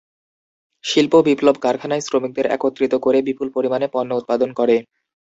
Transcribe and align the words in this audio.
শিল্প 0.83 1.13
বিপ্লব 1.27 1.55
কারখানায় 1.61 2.03
শ্রমিকদের 2.03 2.45
একত্রিত 2.55 2.93
করে, 3.01 3.19
বিপুল 3.21 3.47
পরিমাণে 3.55 3.87
পণ্য 3.87 4.11
উৎপাদন 4.15 4.49
করে। 4.53 4.75